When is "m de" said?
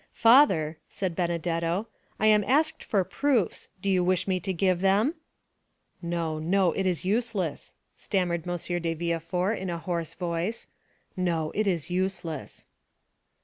8.47-8.95